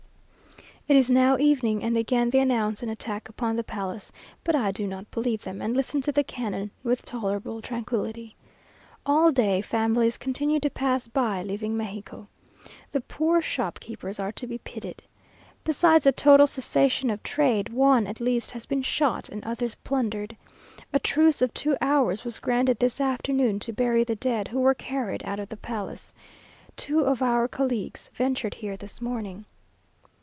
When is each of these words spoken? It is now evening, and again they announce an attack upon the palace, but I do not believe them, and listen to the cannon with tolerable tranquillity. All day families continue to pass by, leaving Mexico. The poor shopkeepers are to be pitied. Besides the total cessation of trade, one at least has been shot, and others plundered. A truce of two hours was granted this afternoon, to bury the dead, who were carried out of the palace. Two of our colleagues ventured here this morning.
It 0.87 0.97
is 0.97 1.09
now 1.09 1.37
evening, 1.37 1.83
and 1.85 1.95
again 1.95 2.31
they 2.31 2.39
announce 2.41 2.83
an 2.83 2.89
attack 2.89 3.29
upon 3.29 3.55
the 3.55 3.63
palace, 3.63 4.11
but 4.43 4.55
I 4.55 4.73
do 4.73 4.85
not 4.85 5.09
believe 5.09 5.41
them, 5.43 5.61
and 5.61 5.73
listen 5.77 6.01
to 6.01 6.11
the 6.11 6.23
cannon 6.23 6.69
with 6.83 7.05
tolerable 7.05 7.61
tranquillity. 7.61 8.35
All 9.05 9.31
day 9.31 9.61
families 9.61 10.17
continue 10.17 10.59
to 10.59 10.69
pass 10.69 11.07
by, 11.07 11.43
leaving 11.43 11.77
Mexico. 11.77 12.27
The 12.91 12.99
poor 12.99 13.41
shopkeepers 13.41 14.19
are 14.19 14.33
to 14.33 14.45
be 14.45 14.57
pitied. 14.57 15.01
Besides 15.63 16.03
the 16.03 16.11
total 16.11 16.45
cessation 16.47 17.09
of 17.09 17.23
trade, 17.23 17.69
one 17.69 18.05
at 18.05 18.19
least 18.19 18.51
has 18.51 18.65
been 18.65 18.83
shot, 18.83 19.29
and 19.29 19.45
others 19.45 19.75
plundered. 19.85 20.35
A 20.91 20.99
truce 20.99 21.41
of 21.41 21.53
two 21.53 21.77
hours 21.79 22.25
was 22.25 22.39
granted 22.39 22.79
this 22.79 22.99
afternoon, 22.99 23.59
to 23.59 23.71
bury 23.71 24.03
the 24.03 24.15
dead, 24.17 24.49
who 24.49 24.59
were 24.59 24.73
carried 24.73 25.23
out 25.23 25.39
of 25.39 25.47
the 25.47 25.55
palace. 25.57 26.13
Two 26.75 26.99
of 27.01 27.21
our 27.21 27.47
colleagues 27.47 28.09
ventured 28.13 28.55
here 28.55 28.75
this 28.75 28.99
morning. 28.99 29.45